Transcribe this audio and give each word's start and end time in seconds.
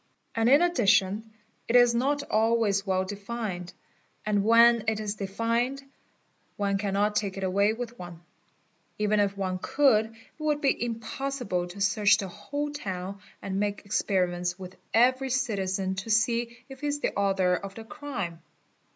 And 0.33 0.49
in 0.49 0.63
addition 0.63 1.31
it 1.67 1.75
is 1.75 1.93
not 1.93 2.23
always 2.23 2.87
well 2.87 3.05
defined 3.05 3.71
and 4.25 4.43
when 4.43 4.85
it 4.87 4.99
is 4.99 5.13
defined 5.13 5.83
one 6.57 6.79
cannot 6.79 7.15
take 7.15 7.37
it 7.37 7.43
away 7.43 7.73
with 7.73 7.99
one; 7.99 8.21
even 8.97 9.19
if 9.19 9.37
one 9.37 9.59
could, 9.61 10.05
it 10.07 10.15
would 10.39 10.59
be 10.59 10.83
impossible 10.83 11.67
to 11.67 11.81
search 11.81 12.17
the 12.17 12.29
whole 12.29 12.71
town 12.71 13.19
and 13.43 13.59
make 13.59 13.85
experiments 13.85 14.57
with 14.57 14.75
every 14.91 15.29
citizen 15.29 15.93
to 15.93 16.09
see 16.09 16.57
if 16.67 16.81
he 16.81 16.87
is 16.87 17.01
the 17.01 17.13
author 17.13 17.53
of 17.53 17.75
the 17.75 17.83
crime. 17.83 18.41